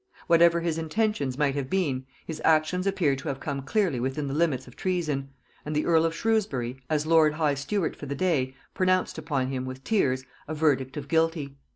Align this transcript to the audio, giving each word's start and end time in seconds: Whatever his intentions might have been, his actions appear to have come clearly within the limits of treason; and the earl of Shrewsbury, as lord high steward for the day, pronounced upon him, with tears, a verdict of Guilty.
Whatever 0.25 0.61
his 0.61 0.79
intentions 0.79 1.37
might 1.37 1.53
have 1.53 1.69
been, 1.69 2.07
his 2.25 2.41
actions 2.43 2.87
appear 2.87 3.15
to 3.15 3.27
have 3.27 3.39
come 3.39 3.61
clearly 3.61 3.99
within 3.99 4.27
the 4.27 4.33
limits 4.33 4.65
of 4.65 4.75
treason; 4.75 5.29
and 5.63 5.75
the 5.75 5.85
earl 5.85 6.05
of 6.05 6.15
Shrewsbury, 6.15 6.81
as 6.89 7.05
lord 7.05 7.33
high 7.33 7.53
steward 7.53 7.95
for 7.95 8.07
the 8.07 8.15
day, 8.15 8.55
pronounced 8.73 9.19
upon 9.19 9.49
him, 9.49 9.63
with 9.63 9.83
tears, 9.83 10.25
a 10.47 10.55
verdict 10.55 10.97
of 10.97 11.07
Guilty. 11.07 11.55